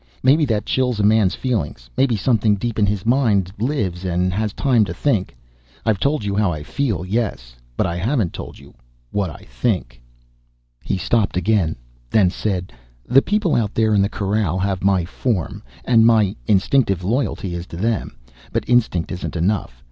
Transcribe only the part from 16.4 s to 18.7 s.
instinctive loyalty is to them. But